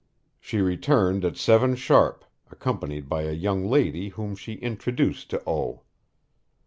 She 0.39 0.61
returned 0.61 1.23
at 1.23 1.37
7 1.37 1.75
sharp, 1.75 2.25
accompanied 2.49 3.07
by 3.07 3.21
a 3.25 3.33
young 3.33 3.69
lady 3.69 4.09
whom 4.09 4.35
she 4.35 4.53
introduced 4.53 5.29
to 5.29 5.47
O. 5.47 5.83